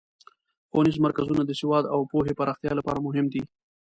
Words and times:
ښوونیز 0.69 0.97
مرکزونه 1.05 1.41
د 1.45 1.51
سواد 1.61 1.85
او 1.93 1.99
پوهې 2.11 2.33
پراختیا 2.39 2.71
لپاره 2.79 3.03
مهم 3.07 3.25
دي. 3.33 3.41